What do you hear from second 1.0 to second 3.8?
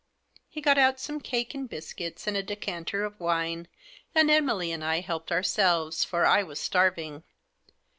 cake, and biscuits, and a decanter of wine,